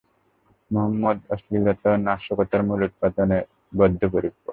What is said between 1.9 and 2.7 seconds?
ও নাশকতার